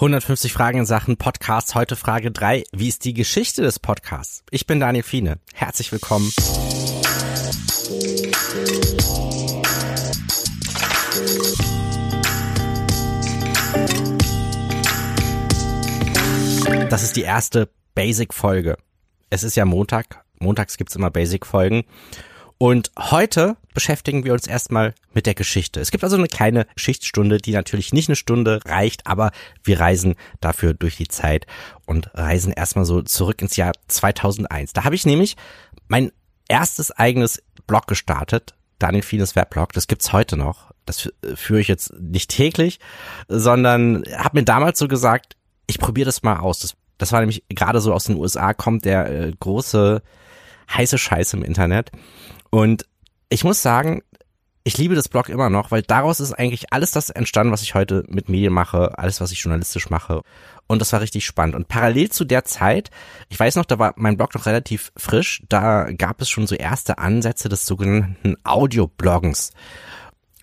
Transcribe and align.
150 0.00 0.54
Fragen 0.54 0.78
in 0.78 0.86
Sachen 0.86 1.18
Podcast. 1.18 1.74
Heute 1.74 1.94
Frage 1.94 2.30
3. 2.30 2.64
Wie 2.72 2.88
ist 2.88 3.04
die 3.04 3.12
Geschichte 3.12 3.60
des 3.60 3.78
Podcasts? 3.78 4.42
Ich 4.50 4.66
bin 4.66 4.80
Daniel 4.80 5.02
Fiene. 5.02 5.40
Herzlich 5.52 5.92
willkommen. 5.92 6.32
Das 16.88 17.02
ist 17.02 17.16
die 17.16 17.20
erste 17.20 17.68
Basic-Folge. 17.94 18.78
Es 19.28 19.42
ist 19.42 19.54
ja 19.54 19.66
Montag. 19.66 20.24
Montags 20.38 20.78
gibt's 20.78 20.96
immer 20.96 21.10
Basic-Folgen. 21.10 21.84
Und 22.62 22.90
heute 22.98 23.56
beschäftigen 23.72 24.22
wir 24.24 24.34
uns 24.34 24.46
erstmal 24.46 24.94
mit 25.14 25.24
der 25.24 25.34
Geschichte. 25.34 25.80
Es 25.80 25.90
gibt 25.90 26.04
also 26.04 26.16
eine 26.16 26.26
kleine 26.26 26.66
Geschichtsstunde, 26.74 27.38
die 27.38 27.52
natürlich 27.52 27.94
nicht 27.94 28.10
eine 28.10 28.16
Stunde 28.16 28.60
reicht, 28.66 29.06
aber 29.06 29.30
wir 29.64 29.80
reisen 29.80 30.14
dafür 30.42 30.74
durch 30.74 30.98
die 30.98 31.08
Zeit 31.08 31.46
und 31.86 32.10
reisen 32.12 32.52
erstmal 32.52 32.84
so 32.84 33.00
zurück 33.00 33.40
ins 33.40 33.56
Jahr 33.56 33.72
2001. 33.88 34.74
Da 34.74 34.84
habe 34.84 34.94
ich 34.94 35.06
nämlich 35.06 35.38
mein 35.88 36.12
erstes 36.48 36.90
eigenes 36.90 37.42
Blog 37.66 37.86
gestartet, 37.86 38.52
Daniel 38.78 39.04
Fienes 39.04 39.36
Weblog. 39.36 39.72
Das 39.72 39.86
gibt's 39.86 40.12
heute 40.12 40.36
noch. 40.36 40.70
Das 40.84 41.10
führe 41.36 41.60
ich 41.60 41.68
jetzt 41.68 41.94
nicht 41.98 42.28
täglich, 42.28 42.78
sondern 43.26 44.04
habe 44.14 44.38
mir 44.38 44.44
damals 44.44 44.78
so 44.78 44.86
gesagt, 44.86 45.34
ich 45.66 45.78
probiere 45.78 46.06
das 46.06 46.22
mal 46.22 46.40
aus. 46.40 46.58
Das, 46.58 46.74
das 46.98 47.10
war 47.10 47.20
nämlich 47.20 47.42
gerade 47.48 47.80
so 47.80 47.94
aus 47.94 48.04
den 48.04 48.16
USA 48.16 48.52
kommt 48.52 48.84
der 48.84 49.08
äh, 49.08 49.32
große 49.40 50.02
heiße 50.70 50.98
Scheiß 50.98 51.32
im 51.32 51.42
Internet. 51.42 51.90
Und 52.50 52.86
ich 53.28 53.44
muss 53.44 53.62
sagen, 53.62 54.02
ich 54.62 54.76
liebe 54.76 54.94
das 54.94 55.08
Blog 55.08 55.28
immer 55.28 55.48
noch, 55.48 55.70
weil 55.70 55.82
daraus 55.82 56.20
ist 56.20 56.32
eigentlich 56.32 56.72
alles 56.72 56.90
das 56.90 57.08
entstanden, 57.08 57.52
was 57.52 57.62
ich 57.62 57.74
heute 57.74 58.04
mit 58.08 58.28
Medien 58.28 58.52
mache, 58.52 58.98
alles, 58.98 59.20
was 59.20 59.32
ich 59.32 59.40
journalistisch 59.40 59.88
mache. 59.88 60.20
Und 60.66 60.80
das 60.80 60.92
war 60.92 61.00
richtig 61.00 61.24
spannend. 61.24 61.54
Und 61.56 61.68
parallel 61.68 62.10
zu 62.10 62.24
der 62.24 62.44
Zeit, 62.44 62.90
ich 63.28 63.40
weiß 63.40 63.56
noch, 63.56 63.64
da 63.64 63.78
war 63.78 63.94
mein 63.96 64.16
Blog 64.16 64.34
noch 64.34 64.46
relativ 64.46 64.92
frisch, 64.96 65.42
da 65.48 65.90
gab 65.92 66.20
es 66.20 66.28
schon 66.28 66.46
so 66.46 66.54
erste 66.54 66.98
Ansätze 66.98 67.48
des 67.48 67.64
sogenannten 67.66 68.36
Audiobloggens. 68.44 69.52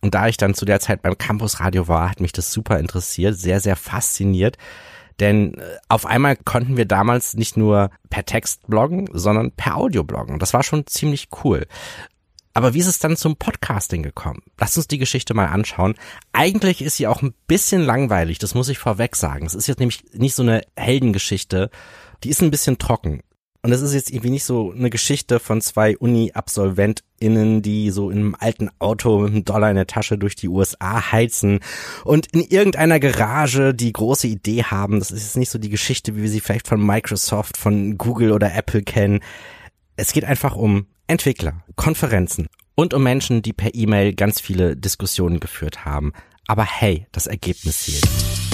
Und 0.01 0.15
da 0.15 0.27
ich 0.27 0.37
dann 0.37 0.53
zu 0.53 0.65
der 0.65 0.79
Zeit 0.79 1.01
beim 1.01 1.17
Campusradio 1.17 1.87
war, 1.87 2.09
hat 2.09 2.19
mich 2.19 2.31
das 2.31 2.51
super 2.51 2.79
interessiert, 2.79 3.37
sehr, 3.37 3.59
sehr 3.59 3.75
fasziniert. 3.75 4.57
Denn 5.19 5.55
äh, 5.55 5.77
auf 5.89 6.05
einmal 6.05 6.35
konnten 6.35 6.77
wir 6.77 6.85
damals 6.85 7.33
nicht 7.33 7.57
nur 7.57 7.89
per 8.09 8.25
Text 8.25 8.67
bloggen, 8.67 9.09
sondern 9.11 9.51
per 9.51 9.77
Audio 9.77 10.03
bloggen. 10.03 10.39
Das 10.39 10.53
war 10.53 10.63
schon 10.63 10.85
ziemlich 10.87 11.29
cool. 11.43 11.65
Aber 12.57 12.73
wie 12.73 12.79
ist 12.79 12.87
es 12.87 12.97
dann 12.97 13.15
zum 13.15 13.35
Podcasting 13.35 14.01
gekommen? 14.01 14.41
Lass 14.59 14.77
uns 14.77 14.87
die 14.87 14.97
Geschichte 14.97 15.35
mal 15.35 15.45
anschauen. 15.45 15.93
Eigentlich 16.33 16.81
ist 16.81 16.97
sie 16.97 17.05
auch 17.05 17.21
ein 17.21 17.35
bisschen 17.45 17.83
langweilig, 17.83 18.39
das 18.39 18.55
muss 18.55 18.69
ich 18.69 18.79
vorweg 18.79 19.15
sagen. 19.15 19.45
Es 19.45 19.53
ist 19.53 19.67
jetzt 19.67 19.79
nämlich 19.79 20.03
nicht 20.13 20.33
so 20.33 20.41
eine 20.41 20.63
Heldengeschichte, 20.75 21.69
die 22.23 22.29
ist 22.29 22.41
ein 22.41 22.49
bisschen 22.49 22.79
trocken. 22.79 23.21
Und 23.61 23.71
es 23.71 23.81
ist 23.81 23.93
jetzt 23.93 24.11
irgendwie 24.11 24.29
nicht 24.29 24.43
so 24.43 24.71
eine 24.71 24.89
Geschichte 24.89 25.39
von 25.39 25.61
zwei 25.61 25.97
Uni-AbsolventInnen, 25.97 27.61
die 27.61 27.89
so 27.89 28.09
in 28.09 28.17
einem 28.19 28.35
alten 28.39 28.69
Auto 28.79 29.19
mit 29.19 29.31
einem 29.31 29.45
Dollar 29.45 29.69
in 29.69 29.75
der 29.75 29.87
Tasche 29.87 30.17
durch 30.17 30.35
die 30.35 30.47
USA 30.47 31.11
heizen 31.11 31.59
und 32.05 32.27
in 32.33 32.41
irgendeiner 32.41 32.99
Garage 32.99 33.73
die 33.73 33.91
große 33.91 34.27
Idee 34.27 34.63
haben. 34.63 34.99
Das 34.99 35.11
ist 35.11 35.23
jetzt 35.23 35.37
nicht 35.37 35.49
so 35.49 35.59
die 35.59 35.69
Geschichte, 35.69 36.15
wie 36.15 36.21
wir 36.21 36.29
sie 36.29 36.39
vielleicht 36.39 36.67
von 36.67 36.85
Microsoft, 36.85 37.57
von 37.57 37.97
Google 37.97 38.31
oder 38.31 38.53
Apple 38.55 38.83
kennen. 38.83 39.19
Es 39.95 40.13
geht 40.13 40.23
einfach 40.23 40.55
um 40.55 40.87
Entwickler, 41.07 41.63
Konferenzen 41.75 42.47
und 42.75 42.93
um 42.93 43.03
Menschen, 43.03 43.41
die 43.41 43.53
per 43.53 43.73
E-Mail 43.73 44.13
ganz 44.13 44.39
viele 44.39 44.77
Diskussionen 44.77 45.39
geführt 45.39 45.83
haben. 45.83 46.13
Aber 46.47 46.63
hey, 46.63 47.07
das 47.11 47.27
Ergebnis 47.27 47.85
zählt. 47.85 48.46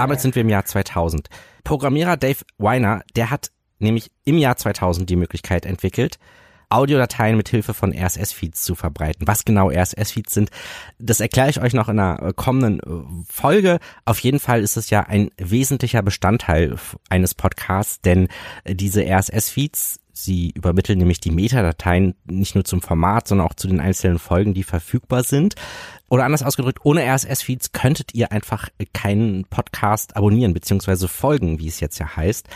Damit 0.00 0.22
sind 0.22 0.34
wir 0.34 0.40
im 0.40 0.48
Jahr 0.48 0.64
2000. 0.64 1.28
Programmierer 1.62 2.16
Dave 2.16 2.38
Weiner, 2.56 3.02
der 3.16 3.30
hat 3.30 3.50
nämlich 3.80 4.10
im 4.24 4.38
Jahr 4.38 4.56
2000 4.56 5.10
die 5.10 5.16
Möglichkeit 5.16 5.66
entwickelt, 5.66 6.18
Audiodateien 6.70 7.36
mit 7.36 7.50
Hilfe 7.50 7.74
von 7.74 7.92
RSS-Feeds 7.92 8.62
zu 8.62 8.74
verbreiten. 8.74 9.28
Was 9.28 9.44
genau 9.44 9.70
RSS-Feeds 9.70 10.32
sind, 10.32 10.48
das 10.98 11.20
erkläre 11.20 11.50
ich 11.50 11.60
euch 11.60 11.74
noch 11.74 11.90
in 11.90 11.98
einer 11.98 12.22
äh, 12.22 12.32
kommenden 12.32 12.80
äh, 12.80 13.24
Folge. 13.30 13.78
Auf 14.06 14.20
jeden 14.20 14.40
Fall 14.40 14.62
ist 14.62 14.78
es 14.78 14.88
ja 14.88 15.00
ein 15.00 15.32
wesentlicher 15.36 16.00
Bestandteil 16.00 16.76
eines 17.10 17.34
Podcasts, 17.34 18.00
denn 18.00 18.28
äh, 18.64 18.74
diese 18.74 19.04
RSS-Feeds 19.04 20.00
Sie 20.24 20.50
übermitteln 20.50 20.98
nämlich 20.98 21.20
die 21.20 21.30
Metadateien 21.30 22.14
nicht 22.24 22.54
nur 22.54 22.64
zum 22.64 22.82
Format, 22.82 23.28
sondern 23.28 23.46
auch 23.46 23.54
zu 23.54 23.68
den 23.68 23.80
einzelnen 23.80 24.18
Folgen, 24.18 24.54
die 24.54 24.62
verfügbar 24.62 25.22
sind. 25.22 25.54
Oder 26.08 26.24
anders 26.24 26.42
ausgedrückt, 26.42 26.80
ohne 26.82 27.04
RSS-Feeds 27.04 27.70
könntet 27.70 28.14
ihr 28.14 28.32
einfach 28.32 28.68
keinen 28.92 29.44
Podcast 29.44 30.16
abonnieren 30.16 30.52
bzw. 30.52 31.06
folgen, 31.06 31.60
wie 31.60 31.68
es 31.68 31.78
jetzt 31.78 32.00
ja 32.00 32.16
heißt. 32.16 32.48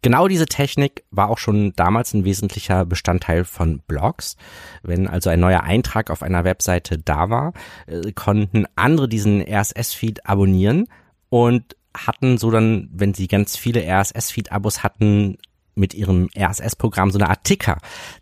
Genau 0.00 0.28
diese 0.28 0.46
Technik 0.46 1.02
war 1.10 1.28
auch 1.28 1.38
schon 1.38 1.72
damals 1.74 2.14
ein 2.14 2.24
wesentlicher 2.24 2.86
Bestandteil 2.86 3.44
von 3.44 3.80
Blogs. 3.80 4.36
Wenn 4.84 5.08
also 5.08 5.28
ein 5.28 5.40
neuer 5.40 5.64
Eintrag 5.64 6.08
auf 6.08 6.22
einer 6.22 6.44
Webseite 6.44 6.98
da 6.98 7.30
war, 7.30 7.52
äh, 7.88 8.12
konnten 8.12 8.66
andere 8.76 9.08
diesen 9.08 9.42
RSS-Feed 9.42 10.26
abonnieren 10.26 10.86
und 11.30 11.76
hatten 11.96 12.38
so 12.38 12.50
dann, 12.52 12.88
wenn 12.92 13.14
sie 13.14 13.26
ganz 13.26 13.56
viele 13.56 13.82
RSS-Feed-Abos 13.82 14.82
hatten, 14.82 15.38
mit 15.80 15.94
ihrem 15.94 16.28
RSS-Programm 16.38 17.10
so 17.10 17.18
eine 17.18 17.28
Art 17.28 17.44
Ticker. 17.44 17.78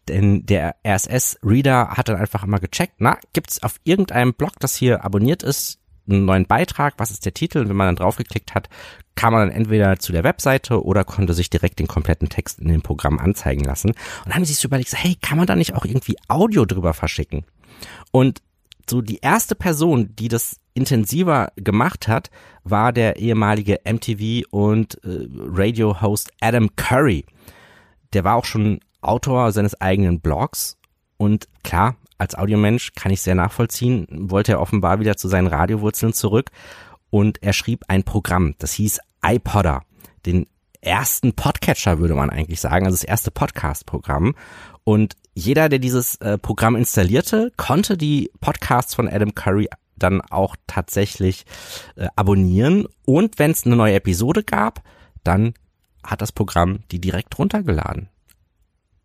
Denn 0.09 0.47
der 0.47 0.77
RSS-Reader 0.87 1.91
hat 1.91 2.09
dann 2.09 2.17
einfach 2.17 2.45
immer 2.45 2.61
gecheckt, 2.61 2.95
na, 2.99 3.19
gibt's 3.33 3.63
auf 3.63 3.81
irgendeinem 3.85 4.33
Blog, 4.33 4.53
das 4.61 4.77
hier 4.77 5.05
abonniert 5.05 5.43
ist, 5.43 5.79
einen 6.09 6.25
neuen 6.25 6.47
Beitrag, 6.47 6.95
was 6.97 7.11
ist 7.11 7.27
der 7.27 7.35
Titel? 7.35 7.59
Und 7.59 7.69
wenn 7.69 7.77
man 7.77 7.89
dann 7.89 7.97
draufgeklickt 7.97 8.55
hat, 8.55 8.69
kam 9.15 9.33
man 9.35 9.49
dann 9.49 9.57
entweder 9.57 9.99
zu 9.99 10.13
der 10.13 10.25
Webseite 10.25 10.83
oder 10.83 11.05
konnte 11.05 11.35
sich 11.35 11.51
direkt 11.51 11.79
den 11.79 11.87
kompletten 11.87 12.29
Text 12.29 12.61
in 12.61 12.69
dem 12.69 12.83
Programm 12.83 13.19
anzeigen 13.19 13.65
lassen. 13.65 13.93
Und 14.25 14.35
haben 14.35 14.45
sie 14.45 14.53
sich 14.53 14.63
so 14.63 14.69
überlegt, 14.69 14.95
hey, 14.95 15.17
kann 15.21 15.39
man 15.39 15.47
da 15.47 15.57
nicht 15.57 15.75
auch 15.75 15.85
irgendwie 15.85 16.17
Audio 16.29 16.65
drüber 16.65 16.95
verschicken? 16.95 17.45
Und 18.11 18.43
so 18.89 19.03
die 19.03 19.19
erste 19.19 19.55
Person, 19.55 20.15
die 20.17 20.29
das 20.29 20.61
intensiver 20.78 21.49
gemacht 21.56 22.06
hat, 22.06 22.31
war 22.62 22.93
der 22.93 23.16
ehemalige 23.16 23.81
MTV 23.84 24.47
und 24.50 24.94
äh, 25.05 25.27
Radio-Host 25.34 26.31
Adam 26.41 26.75
Curry. 26.77 27.27
Der 28.12 28.22
war 28.22 28.37
auch 28.37 28.44
schon 28.44 28.78
Autor 29.00 29.50
seines 29.50 29.81
eigenen 29.81 30.21
Blogs 30.21 30.78
und 31.17 31.49
klar, 31.65 31.97
als 32.17 32.37
Audiomensch 32.37 32.93
kann 32.94 33.12
ich 33.12 33.21
sehr 33.21 33.34
nachvollziehen, 33.34 34.06
wollte 34.11 34.53
er 34.53 34.61
offenbar 34.61 35.00
wieder 35.00 35.17
zu 35.17 35.28
seinen 35.28 35.49
Radiowurzeln 35.49 36.12
zurück 36.12 36.50
und 37.11 37.43
er 37.43 37.53
schrieb 37.53 37.84
ein 37.88 38.05
Programm, 38.05 38.55
das 38.59 38.72
hieß 38.72 39.00
iPodder, 39.25 39.83
den 40.27 40.47
ersten 40.81 41.33
Podcatcher 41.34 41.99
würde 41.99 42.15
man 42.15 42.31
eigentlich 42.31 42.61
sagen, 42.61 42.87
also 42.87 42.94
das 42.94 43.05
erste 43.05 43.33
Podcast-Programm 43.33 44.34
und 44.84 45.17
jeder, 45.34 45.69
der 45.69 45.78
dieses 45.78 46.17
äh, 46.17 46.38
Programm 46.38 46.75
installierte, 46.75 47.53
konnte 47.56 47.97
die 47.97 48.31
Podcasts 48.41 48.94
von 48.94 49.09
Adam 49.09 49.34
Curry 49.34 49.69
dann 49.99 50.21
auch 50.21 50.57
tatsächlich 50.67 51.45
äh, 51.97 52.09
abonnieren. 52.17 52.87
Und 53.05 53.39
wenn 53.39 53.51
es 53.51 53.67
eine 53.67 53.77
neue 53.77 53.95
Episode 53.95 54.43
gab, 54.43 54.83
dann 55.25 55.55
hat 56.05 56.23
das 56.23 56.33
Programm 56.33 56.81
die 56.91 57.01
direkt 57.01 57.39
runtergeladen. 57.39 58.09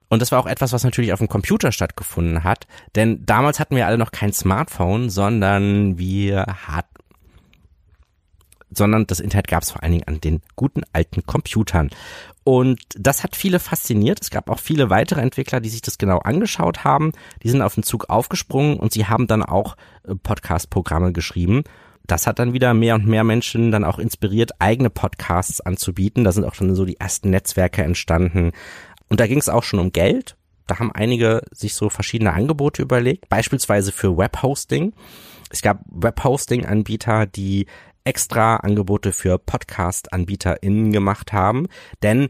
Und 0.10 0.22
das 0.22 0.32
war 0.32 0.40
auch 0.40 0.46
etwas, 0.46 0.74
was 0.74 0.84
natürlich 0.84 1.12
auf 1.12 1.20
dem 1.20 1.28
Computer 1.28 1.72
stattgefunden 1.72 2.44
hat, 2.44 2.68
denn 2.96 3.26
damals 3.26 3.60
hatten 3.60 3.76
wir 3.76 3.88
alle 3.88 3.98
noch 3.98 4.12
kein 4.12 4.32
Smartphone, 4.32 5.10
sondern 5.10 5.98
wir 5.98 6.46
hatten 6.46 6.94
sondern 8.76 9.08
das 9.08 9.20
Internet 9.20 9.48
gab 9.48 9.64
es 9.64 9.72
vor 9.72 9.84
allen 9.84 9.94
Dingen 9.94 10.08
an 10.08 10.22
den 10.22 10.42
guten 10.56 10.84
alten 10.94 11.26
Computern. 11.26 11.90
Und 12.44 12.82
das 12.96 13.24
hat 13.24 13.36
viele 13.36 13.60
fasziniert. 13.60 14.20
Es 14.22 14.30
gab 14.30 14.50
auch 14.50 14.60
viele 14.60 14.90
weitere 14.90 15.22
Entwickler, 15.22 15.62
die 15.62 15.70
sich 15.70 15.82
das 15.82 15.98
genau 15.98 16.20
angeschaut 16.20 16.84
haben. 16.84 17.14
Die 17.42 17.50
sind 17.50 17.62
auf 17.62 17.76
den 17.76 17.84
Zug 17.84 18.10
aufgesprungen 18.10 18.78
und 18.78 18.92
sie 18.92 19.06
haben 19.06 19.28
dann 19.28 19.44
auch 19.44 19.78
äh, 20.04 20.16
Podcast-Programme 20.16 21.14
geschrieben. 21.14 21.64
Das 22.06 22.28
hat 22.28 22.40
dann 22.40 22.52
wieder 22.52 22.74
mehr 22.74 22.96
und 22.96 23.08
mehr 23.08 23.24
Menschen 23.24 23.72
dann 23.72 23.86
auch 23.86 23.98
inspiriert, 23.98 24.52
eigene 24.60 24.90
Podcasts 24.90 25.62
anzubieten. 25.62 26.26
Da 26.26 26.34
sind 26.34 26.44
auch 26.44 26.54
schon 26.54 26.76
so 26.76 26.84
die 26.84 27.00
ersten 27.00 27.30
Netzwerke 27.30 27.82
entstanden. 27.84 28.52
Und 29.08 29.22
da 29.22 29.28
ging 29.28 29.40
es 29.40 29.48
auch 29.48 29.64
schon 29.64 29.80
um 29.80 29.94
Geld. 29.94 30.36
Da 30.68 30.80
haben 30.80 30.92
einige 30.92 31.44
sich 31.52 31.76
so 31.76 31.90
verschiedene 31.90 32.34
Angebote 32.34 32.82
überlegt, 32.82 33.30
beispielsweise 33.30 33.92
für 33.92 34.18
Webhosting. 34.18 34.94
Es 35.50 35.62
gab 35.62 35.82
Webhosting-Anbieter, 35.88 37.26
die 37.26 37.68
extra 38.04 38.58
Angebote 38.58 39.12
für 39.12 39.38
Podcast-AnbieterInnen 39.38 40.92
gemacht 40.92 41.34
haben, 41.34 41.68
denn 42.02 42.30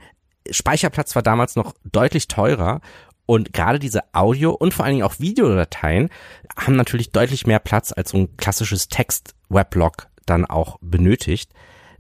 Speicherplatz 0.49 1.15
war 1.15 1.23
damals 1.23 1.55
noch 1.55 1.73
deutlich 1.83 2.27
teurer 2.27 2.81
und 3.25 3.53
gerade 3.53 3.79
diese 3.79 4.01
Audio- 4.13 4.51
und 4.51 4.73
vor 4.73 4.85
allen 4.85 4.95
Dingen 4.95 5.05
auch 5.05 5.19
Videodateien 5.19 6.09
haben 6.57 6.75
natürlich 6.75 7.11
deutlich 7.11 7.47
mehr 7.47 7.59
Platz 7.59 7.93
als 7.95 8.11
so 8.11 8.17
ein 8.17 8.37
klassisches 8.37 8.89
Text-Weblog 8.89 10.07
dann 10.25 10.45
auch 10.45 10.77
benötigt. 10.81 11.51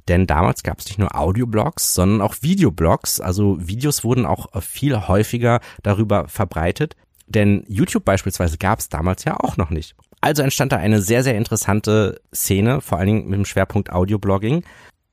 Denn 0.09 0.27
damals 0.27 0.63
gab 0.63 0.79
es 0.79 0.85
nicht 0.85 0.99
nur 0.99 1.15
Audioblogs, 1.15 1.93
sondern 1.93 2.21
auch 2.21 2.35
Videoblogs. 2.41 3.21
Also 3.21 3.57
Videos 3.65 4.03
wurden 4.03 4.25
auch 4.25 4.47
viel 4.61 5.07
häufiger 5.07 5.61
darüber 5.81 6.27
verbreitet. 6.27 6.97
Denn 7.27 7.63
YouTube 7.69 8.03
beispielsweise 8.03 8.57
gab 8.57 8.79
es 8.79 8.89
damals 8.89 9.23
ja 9.23 9.37
auch 9.39 9.55
noch 9.55 9.69
nicht. 9.69 9.95
Also 10.23 10.41
entstand 10.41 10.71
da 10.71 10.77
eine 10.77 11.01
sehr, 11.01 11.21
sehr 11.21 11.35
interessante 11.35 12.21
Szene, 12.33 12.79
vor 12.79 12.97
allen 12.97 13.07
Dingen 13.07 13.25
mit 13.25 13.33
dem 13.33 13.45
Schwerpunkt 13.45 13.91
Audioblogging. 13.91 14.63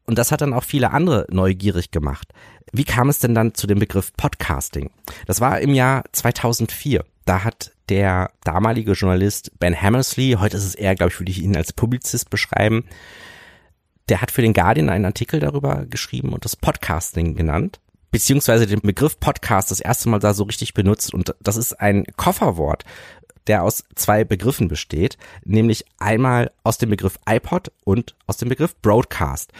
Und 0.06 0.18
das 0.18 0.30
hat 0.30 0.40
dann 0.40 0.54
auch 0.54 0.62
viele 0.62 0.92
andere 0.92 1.26
neugierig 1.30 1.90
gemacht. 1.90 2.28
Wie 2.72 2.84
kam 2.84 3.08
es 3.08 3.18
denn 3.18 3.34
dann 3.34 3.52
zu 3.54 3.66
dem 3.66 3.80
Begriff 3.80 4.12
Podcasting? 4.16 4.90
Das 5.26 5.40
war 5.40 5.58
im 5.58 5.74
Jahr 5.74 6.04
2004. 6.12 7.04
Da 7.24 7.42
hat 7.42 7.72
der 7.88 8.30
damalige 8.44 8.92
Journalist 8.92 9.50
Ben 9.58 9.74
Hammersley, 9.74 10.36
heute 10.38 10.56
ist 10.56 10.64
es 10.64 10.74
eher, 10.76 10.94
glaube 10.94 11.10
ich, 11.12 11.18
würde 11.18 11.32
ich 11.32 11.42
ihn 11.42 11.56
als 11.56 11.72
Publizist 11.72 12.30
beschreiben, 12.30 12.84
der 14.08 14.22
hat 14.22 14.30
für 14.30 14.42
den 14.42 14.52
Guardian 14.52 14.90
einen 14.90 15.06
Artikel 15.06 15.40
darüber 15.40 15.86
geschrieben 15.86 16.32
und 16.32 16.44
das 16.44 16.54
Podcasting 16.54 17.34
genannt, 17.34 17.80
beziehungsweise 18.12 18.68
den 18.68 18.80
Begriff 18.80 19.18
Podcast 19.18 19.72
das 19.72 19.80
erste 19.80 20.08
Mal 20.08 20.20
da 20.20 20.34
so 20.34 20.44
richtig 20.44 20.72
benutzt 20.72 21.12
und 21.12 21.34
das 21.40 21.56
ist 21.56 21.80
ein 21.80 22.04
Kofferwort, 22.16 22.84
der 23.46 23.62
aus 23.62 23.84
zwei 23.94 24.24
Begriffen 24.24 24.68
besteht, 24.68 25.18
nämlich 25.44 25.84
einmal 25.98 26.50
aus 26.62 26.78
dem 26.78 26.90
Begriff 26.90 27.18
iPod 27.28 27.72
und 27.84 28.14
aus 28.26 28.36
dem 28.36 28.48
Begriff 28.48 28.76
Broadcast. 28.82 29.52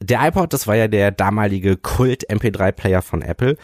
Der 0.00 0.26
iPod, 0.26 0.52
das 0.52 0.66
war 0.66 0.74
ja 0.74 0.88
der 0.88 1.12
damalige 1.12 1.76
Kult 1.76 2.28
MP3-Player 2.28 3.02
von 3.02 3.22
Apple 3.22 3.56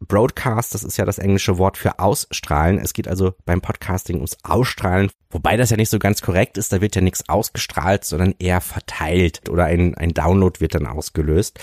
Broadcast, 0.00 0.74
das 0.74 0.84
ist 0.84 0.96
ja 0.96 1.04
das 1.04 1.18
englische 1.18 1.58
Wort 1.58 1.76
für 1.76 1.98
ausstrahlen. 1.98 2.78
Es 2.78 2.92
geht 2.92 3.08
also 3.08 3.34
beim 3.44 3.60
Podcasting 3.60 4.16
ums 4.16 4.36
Ausstrahlen, 4.42 5.10
wobei 5.30 5.56
das 5.56 5.70
ja 5.70 5.76
nicht 5.76 5.90
so 5.90 5.98
ganz 5.98 6.20
korrekt 6.20 6.58
ist. 6.58 6.72
Da 6.72 6.80
wird 6.80 6.94
ja 6.94 7.00
nichts 7.00 7.28
ausgestrahlt, 7.28 8.04
sondern 8.04 8.34
eher 8.38 8.60
verteilt 8.60 9.48
oder 9.48 9.64
ein, 9.64 9.94
ein 9.94 10.10
Download 10.10 10.60
wird 10.60 10.74
dann 10.74 10.86
ausgelöst. 10.86 11.58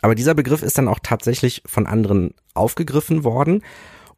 Aber 0.00 0.14
dieser 0.14 0.34
Begriff 0.34 0.62
ist 0.62 0.78
dann 0.78 0.88
auch 0.88 0.98
tatsächlich 1.02 1.62
von 1.66 1.86
anderen 1.86 2.34
aufgegriffen 2.54 3.24
worden 3.24 3.62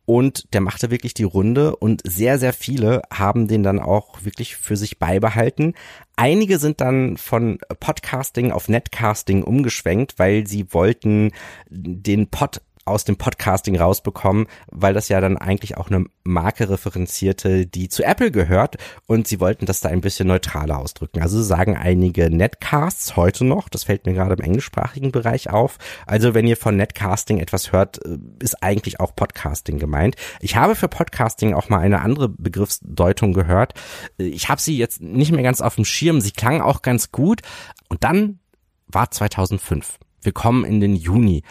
und 0.06 0.52
der 0.52 0.60
machte 0.60 0.90
wirklich 0.90 1.14
die 1.14 1.24
Runde 1.24 1.76
und 1.76 2.02
sehr, 2.04 2.38
sehr 2.38 2.52
viele 2.52 3.02
haben 3.12 3.48
den 3.48 3.62
dann 3.62 3.80
auch 3.80 4.24
wirklich 4.24 4.56
für 4.56 4.76
sich 4.76 4.98
beibehalten. 4.98 5.74
Einige 6.16 6.58
sind 6.58 6.80
dann 6.80 7.16
von 7.16 7.58
Podcasting 7.80 8.52
auf 8.52 8.68
Netcasting 8.68 9.42
umgeschwenkt, 9.42 10.18
weil 10.18 10.46
sie 10.46 10.72
wollten 10.72 11.32
den 11.70 12.28
Pod 12.28 12.60
aus 12.84 13.04
dem 13.04 13.16
Podcasting 13.16 13.78
rausbekommen, 13.78 14.46
weil 14.70 14.94
das 14.94 15.08
ja 15.08 15.20
dann 15.20 15.38
eigentlich 15.38 15.76
auch 15.76 15.90
eine 15.90 16.06
Marke 16.22 16.68
referenzierte, 16.68 17.66
die 17.66 17.88
zu 17.88 18.04
Apple 18.04 18.30
gehört 18.30 18.76
und 19.06 19.26
sie 19.26 19.40
wollten 19.40 19.66
das 19.66 19.80
da 19.80 19.88
ein 19.88 20.00
bisschen 20.00 20.28
neutraler 20.28 20.78
ausdrücken. 20.78 21.22
Also 21.22 21.42
sagen 21.42 21.76
einige 21.76 22.30
Netcasts 22.30 23.16
heute 23.16 23.44
noch, 23.44 23.68
das 23.68 23.84
fällt 23.84 24.06
mir 24.06 24.12
gerade 24.12 24.34
im 24.34 24.40
englischsprachigen 24.40 25.12
Bereich 25.12 25.50
auf. 25.50 25.78
Also 26.06 26.34
wenn 26.34 26.46
ihr 26.46 26.56
von 26.56 26.76
Netcasting 26.76 27.38
etwas 27.38 27.72
hört, 27.72 28.04
äh, 28.04 28.18
ist 28.40 28.62
eigentlich 28.62 29.00
auch 29.00 29.14
Podcasting 29.16 29.78
gemeint. 29.78 30.16
Ich 30.40 30.56
habe 30.56 30.74
für 30.74 30.88
Podcasting 30.88 31.54
auch 31.54 31.68
mal 31.68 31.80
eine 31.80 32.00
andere 32.00 32.28
Begriffsdeutung 32.28 33.32
gehört. 33.32 33.74
Äh, 34.18 34.24
ich 34.24 34.48
habe 34.48 34.60
sie 34.60 34.76
jetzt 34.76 35.00
nicht 35.00 35.32
mehr 35.32 35.42
ganz 35.42 35.60
auf 35.60 35.76
dem 35.76 35.84
Schirm, 35.84 36.20
sie 36.20 36.32
klang 36.32 36.60
auch 36.60 36.82
ganz 36.82 37.12
gut 37.12 37.40
und 37.88 38.04
dann 38.04 38.40
war 38.88 39.10
2005. 39.10 39.98
Wir 40.22 40.32
kommen 40.32 40.64
in 40.64 40.80
den 40.80 40.96
Juni. 40.96 41.42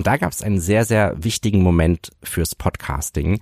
Und 0.00 0.06
da 0.06 0.16
gab 0.16 0.32
es 0.32 0.42
einen 0.42 0.60
sehr, 0.60 0.86
sehr 0.86 1.12
wichtigen 1.22 1.62
Moment 1.62 2.10
fürs 2.22 2.54
Podcasting. 2.54 3.38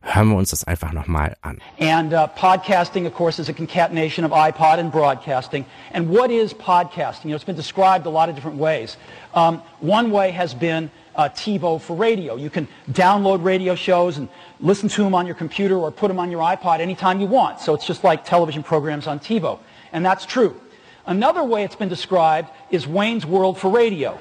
Hören 0.00 0.30
wir 0.30 0.36
uns 0.36 0.50
das 0.50 0.64
einfach 0.64 0.92
nochmal 0.92 1.36
an. 1.42 1.60
And 1.78 2.12
uh, 2.12 2.26
podcasting, 2.26 3.06
of 3.06 3.14
course, 3.14 3.40
is 3.40 3.48
a 3.48 3.52
concatenation 3.52 4.24
of 4.24 4.32
iPod 4.32 4.80
and 4.80 4.90
broadcasting. 4.90 5.64
And 5.92 6.10
what 6.10 6.32
is 6.32 6.52
podcasting? 6.52 7.26
You 7.26 7.30
know, 7.30 7.36
it's 7.36 7.44
been 7.44 7.54
described 7.54 8.04
a 8.06 8.10
lot 8.10 8.28
of 8.28 8.34
different 8.34 8.58
ways. 8.58 8.96
Um, 9.32 9.62
one 9.78 10.10
way 10.10 10.32
has 10.32 10.54
been 10.54 10.90
uh, 11.14 11.28
TiVo 11.28 11.80
for 11.80 11.96
radio. 11.96 12.34
You 12.34 12.50
can 12.50 12.66
download 12.90 13.44
radio 13.44 13.76
shows 13.76 14.18
and 14.18 14.28
listen 14.58 14.88
to 14.88 15.04
them 15.04 15.14
on 15.14 15.24
your 15.24 15.36
computer 15.36 15.78
or 15.78 15.92
put 15.92 16.08
them 16.08 16.18
on 16.18 16.32
your 16.32 16.40
iPod 16.40 16.80
anytime 16.80 17.20
you 17.20 17.28
want. 17.28 17.60
So 17.60 17.74
it's 17.74 17.86
just 17.86 18.02
like 18.02 18.24
television 18.24 18.64
programs 18.64 19.06
on 19.06 19.20
TiVo. 19.20 19.60
And 19.92 20.04
that's 20.04 20.26
true. 20.26 20.60
Another 21.06 21.44
way 21.44 21.62
it's 21.62 21.76
been 21.76 21.88
described 21.88 22.48
is 22.72 22.88
Wayne's 22.88 23.24
World 23.24 23.56
for 23.56 23.70
radio 23.70 24.18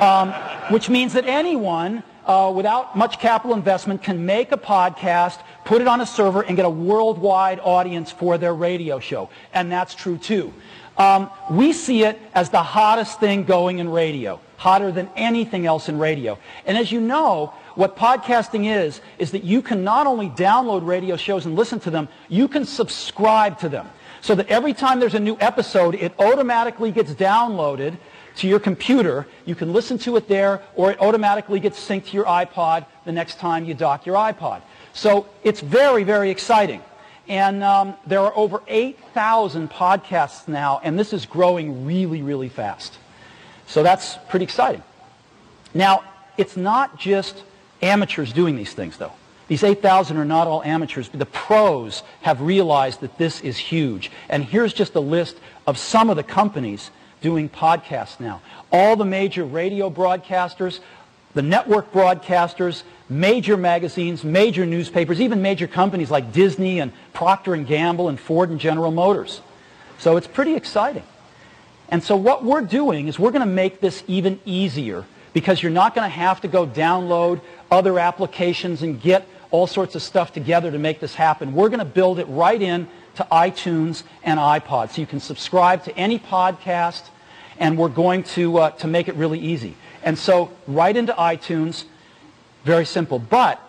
um, 0.00 0.32
which 0.70 0.88
means 0.88 1.12
that 1.12 1.26
anyone 1.26 2.02
uh, 2.26 2.52
without 2.54 2.96
much 2.96 3.18
capital 3.18 3.56
investment 3.56 4.02
can 4.02 4.24
make 4.24 4.52
a 4.52 4.56
podcast, 4.56 5.40
put 5.64 5.80
it 5.80 5.88
on 5.88 6.00
a 6.00 6.06
server, 6.06 6.42
and 6.42 6.56
get 6.56 6.64
a 6.64 6.70
worldwide 6.70 7.60
audience 7.60 8.12
for 8.12 8.38
their 8.38 8.54
radio 8.54 9.00
show. 9.00 9.28
And 9.52 9.70
that's 9.70 9.94
true 9.94 10.18
too. 10.18 10.52
Um, 10.96 11.30
we 11.50 11.72
see 11.72 12.04
it 12.04 12.18
as 12.34 12.50
the 12.50 12.62
hottest 12.62 13.18
thing 13.18 13.44
going 13.44 13.78
in 13.78 13.88
radio, 13.88 14.40
hotter 14.56 14.92
than 14.92 15.08
anything 15.16 15.66
else 15.66 15.88
in 15.88 15.98
radio. 15.98 16.38
And 16.66 16.76
as 16.76 16.92
you 16.92 17.00
know, 17.00 17.54
what 17.74 17.96
podcasting 17.96 18.70
is, 18.70 19.00
is 19.18 19.30
that 19.30 19.42
you 19.42 19.62
can 19.62 19.82
not 19.82 20.06
only 20.06 20.28
download 20.28 20.86
radio 20.86 21.16
shows 21.16 21.46
and 21.46 21.56
listen 21.56 21.80
to 21.80 21.90
them, 21.90 22.08
you 22.28 22.46
can 22.46 22.66
subscribe 22.66 23.58
to 23.60 23.68
them. 23.68 23.88
So 24.20 24.36
that 24.36 24.48
every 24.48 24.72
time 24.72 25.00
there's 25.00 25.14
a 25.14 25.20
new 25.20 25.36
episode, 25.40 25.96
it 25.96 26.12
automatically 26.18 26.92
gets 26.92 27.12
downloaded 27.12 27.96
to 28.36 28.48
your 28.48 28.60
computer. 28.60 29.26
You 29.44 29.54
can 29.54 29.72
listen 29.72 29.98
to 29.98 30.16
it 30.16 30.28
there, 30.28 30.62
or 30.74 30.90
it 30.90 31.00
automatically 31.00 31.60
gets 31.60 31.78
synced 31.78 32.06
to 32.06 32.16
your 32.16 32.24
iPod 32.24 32.86
the 33.04 33.12
next 33.12 33.38
time 33.38 33.64
you 33.64 33.74
dock 33.74 34.06
your 34.06 34.16
iPod. 34.16 34.62
So 34.92 35.26
it's 35.44 35.60
very, 35.60 36.04
very 36.04 36.30
exciting. 36.30 36.82
And 37.28 37.62
um, 37.62 37.94
there 38.06 38.20
are 38.20 38.32
over 38.36 38.62
8,000 38.66 39.70
podcasts 39.70 40.48
now, 40.48 40.80
and 40.82 40.98
this 40.98 41.12
is 41.12 41.24
growing 41.24 41.86
really, 41.86 42.22
really 42.22 42.48
fast. 42.48 42.98
So 43.66 43.82
that's 43.82 44.18
pretty 44.28 44.44
exciting. 44.44 44.82
Now, 45.72 46.04
it's 46.36 46.56
not 46.56 46.98
just 46.98 47.42
amateurs 47.80 48.32
doing 48.32 48.56
these 48.56 48.74
things, 48.74 48.96
though. 48.96 49.12
These 49.48 49.64
8,000 49.64 50.16
are 50.16 50.24
not 50.24 50.46
all 50.46 50.62
amateurs. 50.62 51.08
But 51.08 51.18
the 51.18 51.26
pros 51.26 52.02
have 52.22 52.40
realized 52.40 53.00
that 53.00 53.18
this 53.18 53.40
is 53.42 53.58
huge. 53.58 54.10
And 54.28 54.44
here's 54.44 54.72
just 54.72 54.94
a 54.94 55.00
list 55.00 55.36
of 55.66 55.78
some 55.78 56.10
of 56.10 56.16
the 56.16 56.22
companies 56.22 56.90
doing 57.22 57.48
podcasts 57.48 58.20
now. 58.20 58.42
All 58.70 58.96
the 58.96 59.04
major 59.04 59.44
radio 59.44 59.88
broadcasters, 59.88 60.80
the 61.34 61.42
network 61.42 61.92
broadcasters, 61.92 62.82
major 63.08 63.56
magazines, 63.56 64.22
major 64.22 64.66
newspapers, 64.66 65.20
even 65.20 65.40
major 65.40 65.66
companies 65.66 66.10
like 66.10 66.32
Disney 66.32 66.80
and 66.80 66.92
Procter 67.14 67.56
& 67.56 67.64
Gamble 67.64 68.08
and 68.08 68.20
Ford 68.20 68.50
and 68.50 68.60
General 68.60 68.90
Motors. 68.90 69.40
So 69.98 70.16
it's 70.16 70.26
pretty 70.26 70.54
exciting. 70.54 71.04
And 71.88 72.02
so 72.02 72.16
what 72.16 72.44
we're 72.44 72.62
doing 72.62 73.08
is 73.08 73.18
we're 73.18 73.30
going 73.30 73.40
to 73.40 73.54
make 73.54 73.80
this 73.80 74.02
even 74.06 74.40
easier 74.44 75.04
because 75.32 75.62
you're 75.62 75.72
not 75.72 75.94
going 75.94 76.04
to 76.04 76.14
have 76.14 76.40
to 76.42 76.48
go 76.48 76.66
download 76.66 77.40
other 77.70 77.98
applications 77.98 78.82
and 78.82 79.00
get 79.00 79.26
all 79.50 79.66
sorts 79.66 79.94
of 79.94 80.02
stuff 80.02 80.32
together 80.32 80.70
to 80.70 80.78
make 80.78 81.00
this 81.00 81.14
happen. 81.14 81.54
We're 81.54 81.68
going 81.68 81.78
to 81.78 81.84
build 81.84 82.18
it 82.18 82.24
right 82.24 82.60
in 82.60 82.88
to 83.16 83.26
iTunes 83.30 84.02
and 84.22 84.38
iPod. 84.38 84.90
So 84.90 85.00
you 85.00 85.06
can 85.06 85.20
subscribe 85.20 85.84
to 85.84 85.96
any 85.96 86.18
podcast, 86.18 87.02
and 87.58 87.76
we're 87.76 87.88
going 87.88 88.24
to, 88.24 88.58
uh, 88.58 88.70
to 88.70 88.86
make 88.86 89.08
it 89.08 89.14
really 89.16 89.38
easy. 89.38 89.76
And 90.02 90.18
so 90.18 90.50
right 90.66 90.96
into 90.96 91.12
iTunes, 91.12 91.84
very 92.64 92.84
simple. 92.84 93.18
But 93.18 93.60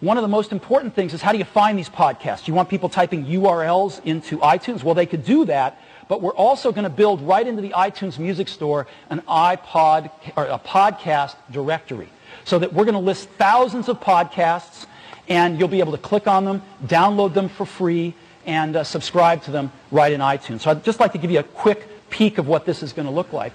one 0.00 0.16
of 0.16 0.22
the 0.22 0.28
most 0.28 0.50
important 0.52 0.94
things 0.94 1.12
is 1.12 1.20
how 1.20 1.32
do 1.32 1.38
you 1.38 1.44
find 1.44 1.78
these 1.78 1.88
podcasts? 1.88 2.48
You 2.48 2.54
want 2.54 2.68
people 2.68 2.88
typing 2.88 3.26
URLs 3.26 4.04
into 4.04 4.38
iTunes? 4.38 4.82
Well, 4.82 4.94
they 4.94 5.06
could 5.06 5.24
do 5.24 5.44
that, 5.44 5.80
but 6.08 6.22
we're 6.22 6.34
also 6.34 6.72
going 6.72 6.84
to 6.84 6.90
build 6.90 7.20
right 7.20 7.46
into 7.46 7.60
the 7.60 7.70
iTunes 7.70 8.18
Music 8.18 8.48
Store 8.48 8.86
an 9.10 9.20
iPod 9.28 10.10
or 10.36 10.46
a 10.46 10.58
podcast 10.58 11.36
directory 11.50 12.08
so 12.44 12.58
that 12.58 12.72
we're 12.72 12.84
going 12.84 12.94
to 12.94 13.00
list 13.00 13.28
thousands 13.36 13.88
of 13.88 14.00
podcasts 14.00 14.86
and 15.28 15.58
you'll 15.58 15.68
be 15.68 15.80
able 15.80 15.92
to 15.92 15.98
click 15.98 16.26
on 16.26 16.44
them, 16.44 16.62
download 16.84 17.34
them 17.34 17.48
for 17.48 17.64
free, 17.64 18.14
and 18.46 18.76
uh, 18.76 18.84
subscribe 18.84 19.42
to 19.42 19.50
them 19.50 19.70
right 19.90 20.12
in 20.12 20.20
iTunes. 20.20 20.60
So 20.60 20.70
I'd 20.70 20.84
just 20.84 21.00
like 21.00 21.12
to 21.12 21.18
give 21.18 21.30
you 21.30 21.40
a 21.40 21.44
quick 21.62 21.86
peek 22.10 22.38
of 22.38 22.46
what 22.46 22.64
this 22.64 22.82
is 22.82 22.92
going 22.92 23.06
to 23.06 23.14
look 23.14 23.32
like. 23.32 23.52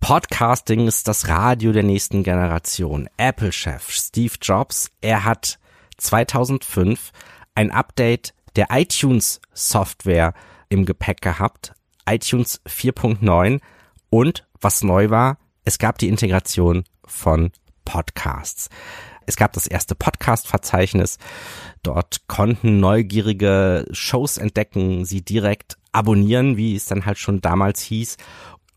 Podcasting 0.00 0.86
ist 0.86 1.08
das 1.08 1.28
Radio 1.28 1.72
der 1.72 1.82
nächsten 1.82 2.24
Generation. 2.24 3.08
Apple-Chef 3.16 3.90
Steve 3.90 4.34
Jobs, 4.40 4.90
er 5.00 5.24
hat 5.24 5.58
2005 5.96 7.10
ein 7.54 7.70
Update 7.70 8.34
der 8.56 8.66
iTunes-Software 8.70 10.34
im 10.68 10.84
Gepäck 10.84 11.22
gehabt, 11.22 11.72
iTunes 12.06 12.60
4.9 12.66 13.60
und 14.10 14.46
was 14.60 14.82
neu 14.82 15.08
war, 15.08 15.38
es 15.64 15.78
gab 15.78 15.98
die 15.98 16.08
Integration 16.08 16.84
von 17.06 17.50
Podcasts. 17.84 18.68
Es 19.26 19.36
gab 19.36 19.52
das 19.52 19.66
erste 19.66 19.94
Podcast-Verzeichnis. 19.94 21.18
Dort 21.82 22.26
konnten 22.28 22.80
neugierige 22.80 23.86
Shows 23.90 24.38
entdecken, 24.38 25.04
sie 25.04 25.22
direkt 25.22 25.78
abonnieren, 25.92 26.56
wie 26.56 26.76
es 26.76 26.86
dann 26.86 27.06
halt 27.06 27.18
schon 27.18 27.40
damals 27.40 27.80
hieß. 27.80 28.16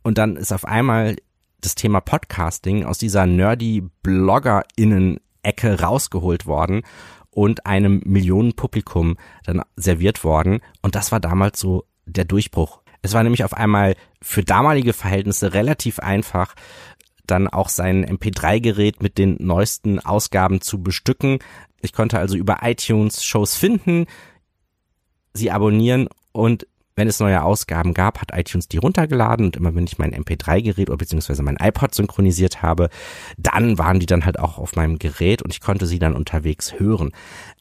Und 0.04 0.18
dann 0.18 0.36
ist 0.36 0.54
auf 0.54 0.66
einmal 0.66 1.18
das 1.62 1.76
Thema 1.76 2.00
Podcasting 2.00 2.86
aus 2.86 2.98
dieser 2.98 3.26
nerdy 3.26 3.84
Blogger-Innen-Ecke 4.04 5.82
rausgeholt 5.82 6.46
worden 6.46 6.84
und 7.32 7.66
einem 7.66 8.02
Millionenpublikum 8.06 9.18
dann 9.44 9.62
serviert 9.76 10.24
worden. 10.24 10.62
Und 10.82 10.96
das 10.96 11.12
war 11.12 11.20
damals 11.20 11.60
so 11.60 11.86
der 12.06 12.26
Durchbruch. 12.26 12.82
Es 13.02 13.14
war 13.14 13.24
nämlich 13.24 13.44
auf 13.44 13.54
einmal 13.54 13.96
für 14.22 14.44
damalige 14.44 14.94
Verhältnisse 14.94 15.54
relativ 15.54 16.00
einfach, 16.00 16.56
dann 17.28 17.48
auch 17.48 17.70
sein 17.70 18.06
MP3-Gerät 18.06 19.02
mit 19.02 19.18
den 19.18 19.38
neuesten 19.40 20.00
Ausgaben 20.00 20.62
zu 20.62 20.82
bestücken. 20.82 21.40
Ich 21.82 21.94
konnte 21.94 22.20
also 22.20 22.36
über 22.38 22.60
iTunes 22.64 23.24
Shows 23.24 23.56
finden, 23.56 24.06
sie 25.34 25.52
abonnieren 25.52 26.10
und 26.32 26.68
wenn 26.98 27.08
es 27.08 27.20
neue 27.20 27.44
Ausgaben 27.44 27.94
gab, 27.94 28.20
hat 28.20 28.32
iTunes 28.34 28.68
die 28.68 28.78
runtergeladen 28.78 29.46
und 29.46 29.56
immer 29.56 29.74
wenn 29.76 29.86
ich 29.86 30.00
mein 30.00 30.14
MP3-Gerät 30.14 30.90
oder 30.90 30.98
beziehungsweise 30.98 31.44
mein 31.44 31.58
iPod 31.58 31.94
synchronisiert 31.94 32.64
habe, 32.64 32.90
dann 33.38 33.78
waren 33.78 34.00
die 34.00 34.08
dann 34.08 34.26
halt 34.26 34.40
auch 34.40 34.58
auf 34.58 34.76
meinem 34.76 34.98
Gerät 34.98 35.44
und 35.44 35.54
ich 35.54 35.62
konnte 35.62 35.86
sie 35.86 36.00
dann 36.00 36.16
unterwegs 36.16 36.74
hören. 36.80 37.12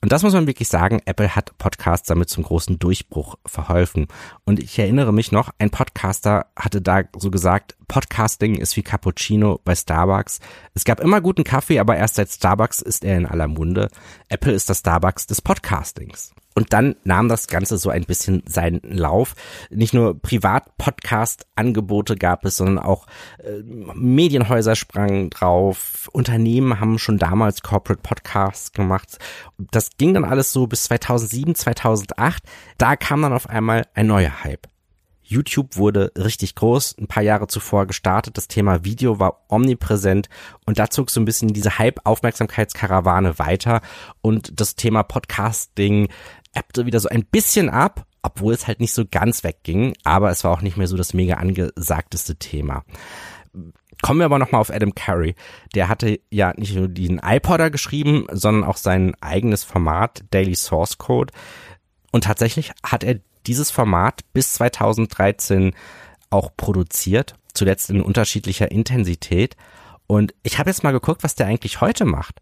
Und 0.01 0.11
das 0.11 0.23
muss 0.23 0.33
man 0.33 0.47
wirklich 0.47 0.69
sagen, 0.69 1.01
Apple 1.05 1.37
hat 1.37 1.57
Podcasts 1.59 2.09
damit 2.09 2.31
zum 2.31 2.45
großen 2.45 2.79
Durchbruch 2.79 3.37
verholfen. 3.45 4.07
Und 4.45 4.59
ich 4.59 4.79
erinnere 4.79 5.13
mich 5.13 5.33
noch, 5.33 5.51
ein 5.59 5.71
Podcaster 5.71 6.47
hatte 6.57 6.81
da 6.81 7.03
so 7.17 7.31
gesagt, 7.31 7.77
Podcasting 7.89 8.55
ist 8.55 8.77
wie 8.77 8.83
Cappuccino 8.83 9.61
bei 9.65 9.75
Starbucks. 9.75 10.41
Es 10.73 10.85
gab 10.85 10.99
immer 10.99 11.21
guten 11.21 11.45
Kaffee, 11.45 11.79
aber 11.79 11.97
erst 11.97 12.15
seit 12.15 12.31
Starbucks 12.31 12.81
ist 12.81 13.05
er 13.05 13.19
in 13.19 13.27
aller 13.27 13.49
Munde. 13.49 13.91
Apple 14.31 14.53
ist 14.53 14.71
das 14.71 14.79
Starbucks 14.79 15.27
des 15.27 15.43
Podcastings. 15.43 16.33
Und 16.57 16.73
dann 16.73 16.97
nahm 17.05 17.29
das 17.29 17.49
Ganze 17.49 17.77
so 17.77 17.91
ein 17.91 18.05
bisschen 18.05 18.43
seinen 18.47 18.81
Lauf. 18.83 19.35
Nicht 19.69 19.93
nur 19.93 20.19
Privat-Podcast-Angebote 20.19 22.17
gab 22.17 22.47
es, 22.47 22.57
sondern 22.57 22.79
auch 22.79 23.07
äh, 23.45 23.63
Medienhäuser 23.63 24.75
sprangen 24.75 25.29
drauf. 25.29 26.09
Unternehmen 26.15 26.81
haben 26.81 26.99
schon 26.99 27.19
damals 27.19 27.61
Corporate 27.61 28.01
Podcasts 28.03 28.73
gemacht. 28.73 29.19
Das 29.59 29.91
ging 29.99 30.15
dann 30.15 30.25
alles 30.25 30.51
so 30.51 30.67
bis 30.67 30.85
2007, 30.85 31.55
2008. 31.55 32.43
Da 32.79 32.97
kam 32.97 33.21
dann 33.21 33.35
auf 33.35 33.51
einmal 33.51 33.87
ein 33.93 34.07
neuer 34.07 34.43
Hype. 34.43 34.67
YouTube 35.29 35.77
wurde 35.77 36.13
richtig 36.17 36.55
groß, 36.55 36.97
ein 36.99 37.09
paar 37.09 37.23
Jahre 37.23 37.49
zuvor 37.49 37.87
gestartet. 37.87 38.39
Das 38.39 38.49
Thema 38.49 38.85
Video 38.85 39.19
war 39.19 39.45
omnipräsent 39.49 40.29
und 40.65 40.79
da 40.79 40.89
zog 40.89 41.11
so 41.11 41.21
ein 41.21 41.25
bisschen 41.25 41.49
diese 41.49 41.79
Hype-Aufmerksamkeitskarawane 41.79 43.39
weiter 43.39 43.81
und 44.23 44.61
das 44.61 44.77
Thema 44.77 45.03
Podcasting 45.03 46.09
ebbte 46.57 46.87
wieder 46.87 47.01
so 47.01 47.09
ein 47.09 47.25
bisschen 47.25 47.69
ab, 47.69 48.07
obwohl 48.23 48.55
es 48.55 48.67
halt 48.67 48.81
nicht 48.81 48.93
so 48.93 49.05
ganz 49.09 49.45
wegging, 49.45 49.95
aber 50.05 50.31
es 50.31 50.43
war 50.45 50.53
auch 50.53 50.63
nicht 50.63 50.77
mehr 50.77 50.89
so 50.89 50.97
das 50.97 51.15
mega 51.15 51.35
angesagteste 51.35 52.37
Thema. 52.37 52.85
Kommen 54.03 54.21
wir 54.21 54.27
aber 54.27 54.39
nochmal 54.39 54.61
auf 54.61 54.71
Adam 54.71 54.95
Curry. 54.95 55.35
Der 55.75 55.89
hatte 55.89 56.21
ja 56.31 56.53
nicht 56.57 56.75
nur 56.75 56.89
den 56.89 57.21
iPodder 57.25 57.71
geschrieben, 57.71 58.27
sondern 58.31 58.65
auch 58.65 58.77
sein 58.77 59.15
eigenes 59.21 59.65
Format, 59.65 60.25
Daily 60.31 60.55
Source 60.55 60.99
Code. 60.99 61.33
Und 62.13 62.25
tatsächlich 62.25 62.73
hat 62.83 63.05
er 63.05 63.21
dieses 63.47 63.71
Format 63.71 64.21
bis 64.33 64.53
2013 64.55 65.75
auch 66.31 66.51
produziert, 66.57 67.37
zuletzt 67.55 67.89
in 67.91 68.03
unterschiedlicher 68.03 68.71
Intensität. 68.71 69.57
Und 70.07 70.35
ich 70.43 70.59
habe 70.59 70.71
jetzt 70.71 70.85
mal 70.85 70.93
geguckt, 70.93 71.25
was 71.25 71.35
der 71.35 71.47
eigentlich 71.47 71.81
heute 71.81 72.05
macht. 72.05 72.41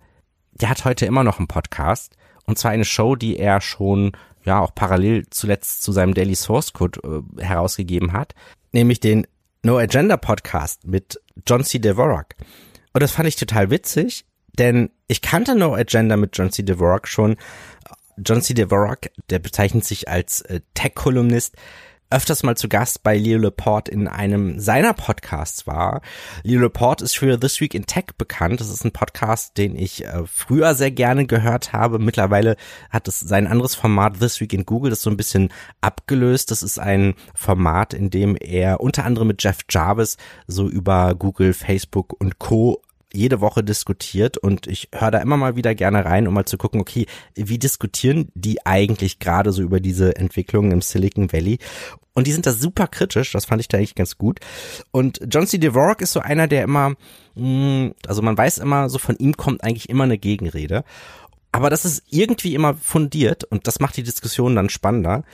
Der 0.52 0.70
hat 0.70 0.84
heute 0.84 1.06
immer 1.06 1.24
noch 1.24 1.38
einen 1.38 1.48
Podcast 1.48 2.16
und 2.46 2.58
zwar 2.58 2.70
eine 2.70 2.84
Show, 2.84 3.16
die 3.16 3.38
er 3.38 3.60
schon 3.60 4.12
ja 4.44 4.60
auch 4.60 4.74
parallel 4.74 5.24
zuletzt 5.30 5.82
zu 5.82 5.92
seinem 5.92 6.14
Daily 6.14 6.34
Source 6.34 6.72
Code 6.72 7.00
äh, 7.38 7.42
herausgegeben 7.42 8.12
hat, 8.12 8.34
nämlich 8.72 9.00
den 9.00 9.26
No 9.62 9.78
Agenda 9.78 10.16
Podcast 10.16 10.86
mit 10.86 11.20
John 11.46 11.64
C. 11.64 11.78
Dvorak. 11.78 12.36
Und 12.92 13.02
das 13.02 13.12
fand 13.12 13.28
ich 13.28 13.36
total 13.36 13.70
witzig, 13.70 14.26
denn 14.58 14.90
ich 15.08 15.22
kannte 15.22 15.54
No 15.54 15.74
Agenda 15.74 16.16
mit 16.16 16.36
John 16.36 16.50
C. 16.50 16.62
Dvorak 16.62 17.08
schon. 17.08 17.36
John 18.18 18.42
C. 18.42 18.54
Dvorak, 18.54 19.10
der 19.30 19.38
bezeichnet 19.38 19.84
sich 19.84 20.08
als 20.08 20.42
äh, 20.42 20.60
Tech-Kolumnist, 20.74 21.56
öfters 22.14 22.44
mal 22.44 22.56
zu 22.56 22.68
Gast 22.68 23.02
bei 23.02 23.16
Leo 23.16 23.38
Laporte 23.38 23.90
in 23.90 24.06
einem 24.06 24.60
seiner 24.60 24.94
Podcasts 24.94 25.66
war. 25.66 26.00
Leo 26.44 26.60
Laporte 26.60 27.04
ist 27.04 27.18
für 27.18 27.40
This 27.40 27.60
Week 27.60 27.74
in 27.74 27.86
Tech 27.86 28.06
bekannt. 28.16 28.60
Das 28.60 28.70
ist 28.70 28.84
ein 28.84 28.92
Podcast, 28.92 29.58
den 29.58 29.74
ich 29.74 30.04
äh, 30.04 30.22
früher 30.24 30.74
sehr 30.74 30.92
gerne 30.92 31.26
gehört 31.26 31.72
habe. 31.72 31.98
Mittlerweile 31.98 32.56
hat 32.90 33.08
es 33.08 33.18
sein 33.18 33.48
anderes 33.48 33.74
Format 33.74 34.20
This 34.20 34.40
Week 34.40 34.52
in 34.52 34.64
Google, 34.64 34.90
das 34.90 35.02
so 35.02 35.10
ein 35.10 35.16
bisschen 35.16 35.52
abgelöst. 35.80 36.52
Das 36.52 36.62
ist 36.62 36.78
ein 36.78 37.14
Format, 37.34 37.94
in 37.94 38.10
dem 38.10 38.36
er 38.36 38.80
unter 38.80 39.04
anderem 39.04 39.26
mit 39.26 39.42
Jeff 39.42 39.58
Jarvis 39.68 40.16
so 40.46 40.68
über 40.68 41.16
Google, 41.16 41.52
Facebook 41.52 42.14
und 42.20 42.38
Co 42.38 42.80
jede 43.14 43.40
Woche 43.40 43.62
diskutiert 43.62 44.36
und 44.38 44.66
ich 44.66 44.88
höre 44.92 45.10
da 45.10 45.18
immer 45.18 45.36
mal 45.36 45.56
wieder 45.56 45.74
gerne 45.74 46.04
rein, 46.04 46.26
um 46.26 46.34
mal 46.34 46.44
zu 46.44 46.58
gucken, 46.58 46.80
okay, 46.80 47.06
wie 47.34 47.58
diskutieren 47.58 48.28
die 48.34 48.64
eigentlich 48.66 49.18
gerade 49.18 49.52
so 49.52 49.62
über 49.62 49.80
diese 49.80 50.16
Entwicklungen 50.16 50.72
im 50.72 50.82
Silicon 50.82 51.32
Valley? 51.32 51.58
Und 52.14 52.26
die 52.26 52.32
sind 52.32 52.46
da 52.46 52.52
super 52.52 52.86
kritisch, 52.86 53.32
das 53.32 53.44
fand 53.44 53.60
ich 53.60 53.68
da 53.68 53.76
eigentlich 53.76 53.96
ganz 53.96 54.16
gut. 54.16 54.40
Und 54.92 55.20
John 55.28 55.46
C. 55.46 55.58
Dvorak 55.58 56.00
ist 56.00 56.12
so 56.12 56.20
einer, 56.20 56.46
der 56.46 56.62
immer, 56.62 56.94
mm, 57.34 57.88
also 58.06 58.22
man 58.22 58.38
weiß 58.38 58.58
immer, 58.58 58.88
so 58.88 58.98
von 58.98 59.16
ihm 59.16 59.36
kommt 59.36 59.64
eigentlich 59.64 59.88
immer 59.88 60.04
eine 60.04 60.18
Gegenrede. 60.18 60.84
Aber 61.50 61.70
das 61.70 61.84
ist 61.84 62.02
irgendwie 62.10 62.54
immer 62.54 62.74
fundiert 62.74 63.44
und 63.44 63.66
das 63.66 63.78
macht 63.78 63.96
die 63.96 64.02
Diskussion 64.02 64.56
dann 64.56 64.68
spannender. 64.68 65.24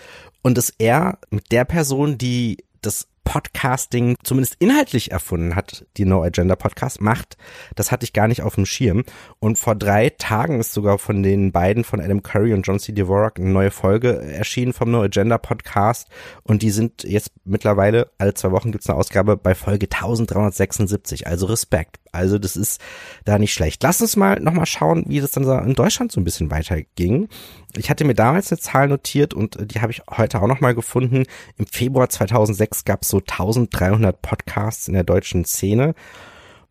Und 0.43 0.59
dass 0.59 0.73
er 0.79 1.19
mit 1.31 1.51
der 1.53 1.65
Person, 1.65 2.19
die 2.19 2.59
das 2.83 3.09
Podcasting 3.31 4.17
zumindest 4.25 4.57
inhaltlich 4.59 5.13
erfunden 5.13 5.55
hat, 5.55 5.87
die 5.97 6.05
No 6.05 6.21
Agenda 6.21 6.57
Podcast 6.57 7.01
macht. 7.01 7.37
Das 7.77 7.93
hatte 7.93 8.03
ich 8.03 8.13
gar 8.13 8.27
nicht 8.27 8.43
auf 8.43 8.57
dem 8.57 8.67
Schirm. 8.67 9.05
Und 9.39 9.57
vor 9.57 9.77
drei 9.77 10.11
Tagen 10.11 10.59
ist 10.59 10.73
sogar 10.73 10.99
von 10.99 11.23
den 11.23 11.53
beiden, 11.53 11.85
von 11.85 12.01
Adam 12.01 12.25
Curry 12.25 12.53
und 12.53 12.67
John 12.67 12.81
C. 12.81 12.91
Dvorak, 12.91 13.39
eine 13.39 13.51
neue 13.51 13.71
Folge 13.71 14.21
erschienen 14.21 14.73
vom 14.73 14.91
No 14.91 15.03
Agenda 15.03 15.39
Podcast. 15.39 16.09
Und 16.43 16.63
die 16.63 16.73
sind 16.73 17.05
jetzt 17.05 17.31
mittlerweile, 17.45 18.11
alle 18.19 18.35
zwei 18.35 18.51
Wochen 18.51 18.73
gibt's 18.73 18.91
eine 18.91 18.99
Ausgabe 18.99 19.37
bei 19.37 19.55
Folge 19.55 19.87
1376. 19.87 21.29
Also 21.29 21.47
Respekt. 21.47 22.01
Also 22.11 22.39
das 22.41 22.57
ist 22.57 22.81
da 23.25 23.39
nicht 23.39 23.55
schlecht. 23.55 23.81
Lass 23.85 24.01
uns 24.01 24.17
mal 24.17 24.41
nochmal 24.41 24.67
schauen, 24.67 25.05
wie 25.07 25.21
das 25.21 25.31
dann 25.31 25.45
in 25.45 25.75
Deutschland 25.75 26.11
so 26.11 26.21
ein 26.21 26.25
bisschen 26.25 26.51
weiterging. 26.51 27.29
Ich 27.77 27.89
hatte 27.89 28.05
mir 28.05 28.15
damals 28.15 28.51
eine 28.51 28.59
Zahl 28.59 28.89
notiert 28.89 29.33
und 29.33 29.73
die 29.73 29.81
habe 29.81 29.93
ich 29.93 30.03
heute 30.11 30.43
auch 30.43 30.49
nochmal 30.49 30.75
gefunden. 30.75 31.25
Im 31.57 31.67
Februar 31.67 32.09
2006 32.09 32.85
gab 32.85 33.03
es 33.03 33.09
so 33.09 33.20
1300 33.21 34.23
Podcasts 34.23 34.89
in 34.89 34.95
der 34.95 35.05
deutschen 35.05 35.45
Szene. 35.45 35.95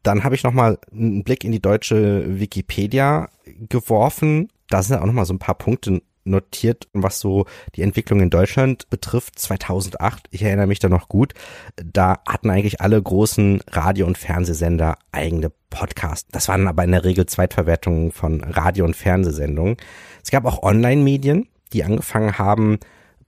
Dann 0.04 0.24
habe 0.24 0.36
ich 0.36 0.44
nochmal 0.44 0.80
einen 0.92 1.24
Blick 1.24 1.44
in 1.44 1.52
die 1.52 1.62
deutsche 1.62 2.40
Wikipedia 2.40 3.30
geworfen. 3.46 4.50
Da 4.70 4.82
sind 4.82 4.98
auch 4.98 5.06
nochmal 5.06 5.26
so 5.26 5.34
ein 5.34 5.40
paar 5.40 5.56
Punkte 5.56 6.02
notiert, 6.24 6.88
was 6.94 7.20
so 7.20 7.46
die 7.76 7.82
Entwicklung 7.82 8.22
in 8.22 8.30
Deutschland 8.30 8.90
betrifft. 8.90 9.40
2008, 9.40 10.28
ich 10.32 10.44
erinnere 10.44 10.68
mich 10.68 10.80
da 10.80 10.90
noch 10.90 11.10
gut, 11.10 11.34
da 11.76 12.20
hatten 12.28 12.50
eigentlich 12.50 12.82
alle 12.82 13.02
großen 13.02 13.62
Radio- 13.72 14.06
und 14.06 14.18
Fernsehsender 14.18 14.98
eigene 15.12 15.52
Podcasts. 15.70 16.30
Das 16.32 16.48
waren 16.48 16.68
aber 16.68 16.84
in 16.84 16.92
der 16.92 17.04
Regel 17.04 17.26
Zweitverwertungen 17.26 18.12
von 18.12 18.44
Radio- 18.44 18.86
und 18.86 18.96
Fernsehsendungen. 18.96 19.78
Es 20.24 20.32
gab 20.32 20.46
auch 20.46 20.64
Online-Medien, 20.64 21.48
die 21.74 21.84
angefangen 21.84 22.38
haben, 22.38 22.80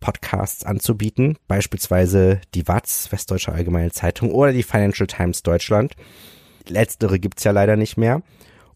Podcasts 0.02 0.66
anzubieten, 0.66 1.38
beispielsweise 1.48 2.42
die 2.54 2.68
WAZ, 2.68 3.10
Westdeutsche 3.12 3.54
Allgemeine 3.54 3.92
Zeitung 3.92 4.32
oder 4.32 4.52
die 4.52 4.64
Financial 4.64 5.08
Times 5.08 5.44
Deutschland. 5.44 5.94
Letztere 6.68 7.20
gibt's 7.20 7.46
ja 7.46 7.52
leider 7.52 7.78
nicht 7.78 7.96
mehr. 7.96 8.22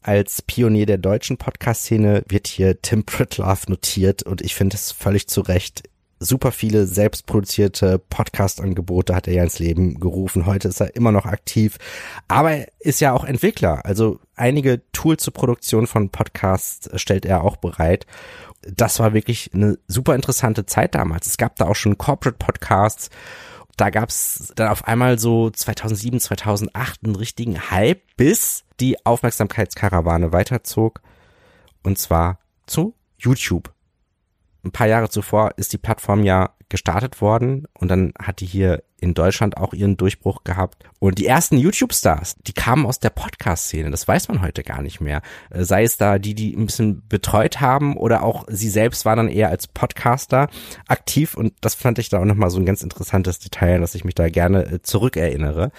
Als 0.01 0.41
Pionier 0.43 0.85
der 0.85 0.99
deutschen 0.99 1.37
Podcast-Szene 1.37 2.23
wird 2.29 2.47
hier 2.47 2.81
Tim 2.81 3.03
Pritloff 3.03 3.67
notiert 3.67 4.23
und 4.23 4.41
ich 4.41 4.55
finde 4.55 4.75
es 4.75 4.91
völlig 4.91 5.27
zu 5.27 5.41
Recht. 5.41 5.83
Super 6.19 6.51
viele 6.51 6.87
selbstproduzierte 6.87 7.99
Podcast-Angebote 7.99 9.13
hat 9.13 9.27
er 9.27 9.33
ja 9.33 9.43
ins 9.43 9.59
Leben 9.59 9.99
gerufen. 9.99 10.45
Heute 10.45 10.69
ist 10.69 10.79
er 10.79 10.95
immer 10.95 11.11
noch 11.11 11.25
aktiv, 11.25 11.77
aber 12.27 12.51
er 12.51 12.67
ist 12.79 13.01
ja 13.01 13.11
auch 13.11 13.25
Entwickler. 13.25 13.85
Also 13.85 14.19
einige 14.35 14.81
Tools 14.93 15.23
zur 15.23 15.33
Produktion 15.33 15.87
von 15.87 16.09
Podcasts 16.09 16.89
stellt 16.99 17.25
er 17.25 17.43
auch 17.43 17.57
bereit 17.57 18.05
das 18.65 18.99
war 18.99 19.13
wirklich 19.13 19.51
eine 19.53 19.77
super 19.87 20.15
interessante 20.15 20.65
Zeit 20.65 20.95
damals. 20.95 21.27
Es 21.27 21.37
gab 21.37 21.55
da 21.57 21.67
auch 21.67 21.75
schon 21.75 21.97
Corporate 21.97 22.37
Podcasts. 22.37 23.09
Da 23.77 23.89
gab's 23.89 24.53
dann 24.55 24.69
auf 24.69 24.87
einmal 24.87 25.19
so 25.19 25.49
2007, 25.49 26.19
2008 26.19 27.01
einen 27.03 27.15
richtigen 27.15 27.69
Hype, 27.71 28.01
bis 28.17 28.63
die 28.79 29.05
Aufmerksamkeitskarawane 29.05 30.31
weiterzog. 30.31 31.01
Und 31.83 31.97
zwar 31.99 32.39
zu 32.65 32.95
YouTube. 33.17 33.74
Ein 34.65 34.71
paar 34.71 34.87
Jahre 34.87 35.09
zuvor 35.09 35.51
ist 35.57 35.73
die 35.73 35.77
Plattform 35.77 36.23
ja 36.23 36.49
gestartet 36.69 37.21
worden 37.21 37.67
und 37.73 37.89
dann 37.89 38.13
hat 38.19 38.39
die 38.39 38.47
hier 38.47 38.83
in 38.99 39.13
Deutschland 39.13 39.57
auch 39.57 39.73
ihren 39.73 39.97
Durchbruch 39.97 40.43
gehabt. 40.43 40.83
Und 40.97 41.19
die 41.19 41.27
ersten 41.27 41.57
YouTube-Stars, 41.57 42.37
die 42.47 42.53
kamen 42.53 42.87
aus 42.87 42.99
der 42.99 43.11
Podcast-Szene. 43.11 43.91
Das 43.91 44.07
weiß 44.07 44.27
man 44.29 44.41
heute 44.41 44.63
gar 44.63 44.81
nicht 44.81 44.99
mehr. 44.99 45.21
Äh, 45.51 45.63
sei 45.63 45.83
es 45.83 45.97
da 45.97 46.17
die, 46.17 46.33
die 46.33 46.55
ein 46.55 46.65
bisschen 46.65 47.07
betreut 47.07 47.61
haben 47.61 47.95
oder 47.95 48.23
auch 48.23 48.45
sie 48.47 48.69
selbst 48.69 49.05
waren 49.05 49.17
dann 49.17 49.27
eher 49.27 49.49
als 49.49 49.67
Podcaster 49.67 50.49
aktiv. 50.87 51.35
Und 51.35 51.53
das 51.61 51.75
fand 51.75 51.99
ich 51.99 52.09
da 52.09 52.19
auch 52.19 52.25
nochmal 52.25 52.49
so 52.49 52.59
ein 52.59 52.65
ganz 52.65 52.81
interessantes 52.81 53.37
Detail, 53.37 53.79
dass 53.79 53.93
ich 53.93 54.03
mich 54.03 54.15
da 54.15 54.29
gerne 54.29 54.65
äh, 54.65 54.81
zurückerinnere. 54.81 55.71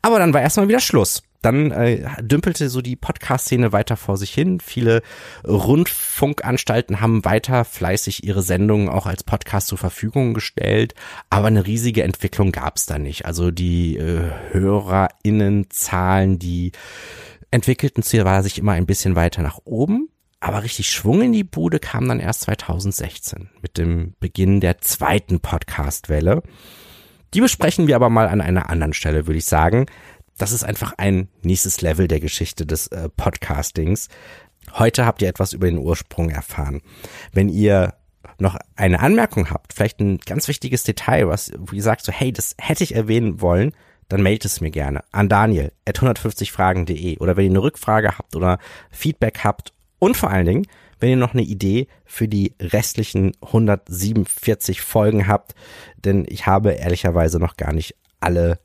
Aber 0.00 0.18
dann 0.18 0.32
war 0.32 0.40
erstmal 0.40 0.68
wieder 0.68 0.80
Schluss 0.80 1.22
dann 1.42 1.70
äh, 1.70 2.06
dümpelte 2.22 2.68
so 2.68 2.82
die 2.82 2.96
Podcast-Szene 2.96 3.72
weiter 3.72 3.96
vor 3.96 4.16
sich 4.16 4.32
hin. 4.32 4.60
Viele 4.60 5.02
Rundfunkanstalten 5.44 7.00
haben 7.00 7.24
weiter 7.24 7.64
fleißig 7.64 8.24
ihre 8.24 8.42
Sendungen 8.42 8.88
auch 8.88 9.06
als 9.06 9.24
Podcast 9.24 9.68
zur 9.68 9.78
Verfügung 9.78 10.34
gestellt, 10.34 10.94
aber 11.30 11.46
eine 11.46 11.66
riesige 11.66 12.02
Entwicklung 12.02 12.52
gab 12.52 12.76
es 12.76 12.86
da 12.86 12.98
nicht. 12.98 13.26
Also 13.26 13.50
die 13.50 13.96
äh, 13.96 14.30
HörerInnenzahlen, 14.52 16.38
die 16.38 16.72
entwickelten 17.50 18.02
sich 18.02 18.58
immer 18.58 18.72
ein 18.72 18.86
bisschen 18.86 19.16
weiter 19.16 19.42
nach 19.42 19.58
oben. 19.64 20.08
Aber 20.42 20.62
richtig 20.62 20.90
Schwung 20.90 21.20
in 21.20 21.32
die 21.32 21.44
Bude 21.44 21.78
kam 21.78 22.08
dann 22.08 22.18
erst 22.18 22.42
2016 22.42 23.50
mit 23.60 23.76
dem 23.76 24.14
Beginn 24.20 24.60
der 24.60 24.78
zweiten 24.78 25.40
Podcast-Welle. 25.40 26.42
Die 27.34 27.40
besprechen 27.42 27.86
wir 27.86 27.96
aber 27.96 28.08
mal 28.08 28.26
an 28.26 28.40
einer 28.40 28.70
anderen 28.70 28.94
Stelle, 28.94 29.26
würde 29.26 29.38
ich 29.38 29.44
sagen. 29.44 29.86
Das 30.38 30.52
ist 30.52 30.64
einfach 30.64 30.94
ein 30.96 31.28
nächstes 31.42 31.80
Level 31.80 32.08
der 32.08 32.20
Geschichte 32.20 32.66
des 32.66 32.86
äh, 32.88 33.08
Podcastings. 33.08 34.08
Heute 34.72 35.04
habt 35.04 35.22
ihr 35.22 35.28
etwas 35.28 35.52
über 35.52 35.66
den 35.66 35.78
Ursprung 35.78 36.30
erfahren. 36.30 36.80
Wenn 37.32 37.48
ihr 37.48 37.94
noch 38.38 38.56
eine 38.76 39.00
Anmerkung 39.00 39.50
habt, 39.50 39.72
vielleicht 39.72 40.00
ein 40.00 40.18
ganz 40.18 40.48
wichtiges 40.48 40.82
Detail, 40.82 41.28
was, 41.28 41.52
wo 41.58 41.74
ihr 41.74 41.82
sagt 41.82 42.04
so, 42.04 42.12
hey, 42.12 42.32
das 42.32 42.54
hätte 42.58 42.84
ich 42.84 42.94
erwähnen 42.94 43.40
wollen, 43.40 43.72
dann 44.08 44.22
meldet 44.22 44.46
es 44.46 44.60
mir 44.60 44.70
gerne 44.70 45.04
an 45.12 45.28
daniel 45.28 45.72
at 45.86 46.00
150fragen.de 46.00 47.18
oder 47.18 47.36
wenn 47.36 47.44
ihr 47.44 47.50
eine 47.50 47.62
Rückfrage 47.62 48.18
habt 48.18 48.34
oder 48.34 48.58
Feedback 48.90 49.40
habt 49.44 49.72
und 49.98 50.16
vor 50.16 50.30
allen 50.30 50.46
Dingen, 50.46 50.66
wenn 50.98 51.10
ihr 51.10 51.16
noch 51.16 51.32
eine 51.32 51.42
Idee 51.42 51.86
für 52.04 52.28
die 52.28 52.54
restlichen 52.60 53.32
147 53.40 54.80
Folgen 54.80 55.28
habt, 55.28 55.54
denn 55.96 56.26
ich 56.28 56.46
habe 56.46 56.72
ehrlicherweise 56.72 57.38
noch 57.38 57.56
gar 57.56 57.72
nicht 57.72 57.94
alle 58.18 58.58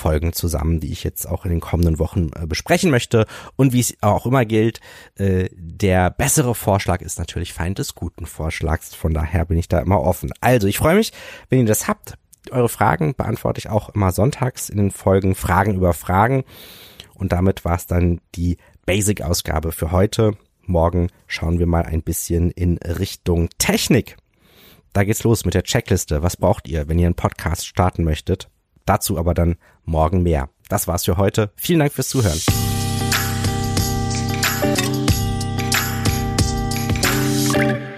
Folgen 0.00 0.32
zusammen, 0.32 0.80
die 0.80 0.92
ich 0.92 1.04
jetzt 1.04 1.28
auch 1.28 1.44
in 1.44 1.50
den 1.50 1.60
kommenden 1.60 1.98
Wochen 1.98 2.30
äh, 2.34 2.46
besprechen 2.46 2.90
möchte. 2.90 3.26
Und 3.56 3.74
wie 3.74 3.80
es 3.80 3.94
auch 4.00 4.24
immer 4.24 4.46
gilt, 4.46 4.80
äh, 5.16 5.50
der 5.52 6.10
bessere 6.10 6.54
Vorschlag 6.54 7.02
ist 7.02 7.18
natürlich 7.18 7.52
Feind 7.52 7.78
des 7.78 7.94
guten 7.94 8.24
Vorschlags. 8.24 8.94
Von 8.94 9.12
daher 9.12 9.44
bin 9.44 9.58
ich 9.58 9.68
da 9.68 9.78
immer 9.80 10.00
offen. 10.00 10.32
Also, 10.40 10.66
ich 10.66 10.78
freue 10.78 10.96
mich, 10.96 11.12
wenn 11.50 11.60
ihr 11.60 11.66
das 11.66 11.86
habt. 11.86 12.14
Eure 12.50 12.70
Fragen 12.70 13.14
beantworte 13.14 13.58
ich 13.58 13.68
auch 13.68 13.90
immer 13.90 14.10
sonntags 14.12 14.70
in 14.70 14.78
den 14.78 14.90
Folgen 14.90 15.34
Fragen 15.34 15.74
über 15.74 15.92
Fragen. 15.92 16.44
Und 17.14 17.32
damit 17.32 17.66
war 17.66 17.76
es 17.76 17.86
dann 17.86 18.20
die 18.34 18.56
Basic-Ausgabe 18.86 19.72
für 19.72 19.92
heute. 19.92 20.32
Morgen 20.62 21.08
schauen 21.26 21.58
wir 21.58 21.66
mal 21.66 21.84
ein 21.84 22.02
bisschen 22.02 22.50
in 22.50 22.78
Richtung 22.78 23.50
Technik. 23.58 24.16
Da 24.94 25.04
geht's 25.04 25.22
los 25.22 25.44
mit 25.44 25.54
der 25.54 25.62
Checkliste. 25.62 26.22
Was 26.22 26.38
braucht 26.38 26.66
ihr, 26.68 26.88
wenn 26.88 26.98
ihr 26.98 27.06
einen 27.06 27.14
Podcast 27.14 27.66
starten 27.66 28.04
möchtet? 28.04 28.48
Dazu 28.86 29.18
aber 29.18 29.34
dann 29.34 29.56
morgen 29.84 30.22
mehr. 30.22 30.48
Das 30.68 30.88
war's 30.88 31.04
für 31.04 31.16
heute. 31.16 31.52
Vielen 31.56 31.80
Dank 31.80 31.92
fürs 31.92 32.08
Zuhören. 32.08 32.40
Musik 37.52 37.89